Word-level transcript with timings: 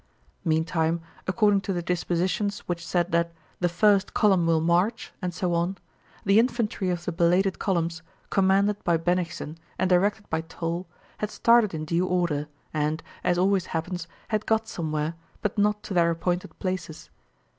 Meantime, 0.43 0.99
according 1.27 1.61
to 1.61 1.71
the 1.71 1.83
dispositions 1.83 2.61
which 2.61 2.83
said 2.87 3.11
that 3.11 3.31
"the 3.59 3.69
First 3.69 4.15
Column 4.15 4.47
will 4.47 4.59
march" 4.59 5.13
and 5.21 5.31
so 5.31 5.53
on, 5.53 5.77
the 6.25 6.39
infantry 6.39 6.89
of 6.89 7.05
the 7.05 7.11
belated 7.11 7.59
columns, 7.59 8.01
commanded 8.31 8.83
by 8.83 8.97
Bennigsen 8.97 9.59
and 9.77 9.91
directed 9.91 10.27
by 10.27 10.41
Toll, 10.41 10.87
had 11.19 11.29
started 11.29 11.75
in 11.75 11.85
due 11.85 12.07
order 12.07 12.47
and, 12.73 13.03
as 13.23 13.37
always 13.37 13.67
happens, 13.77 14.07
had 14.29 14.47
got 14.47 14.67
somewhere, 14.67 15.13
but 15.43 15.59
not 15.59 15.83
to 15.83 15.93
their 15.93 16.09
appointed 16.09 16.57
places. 16.57 17.11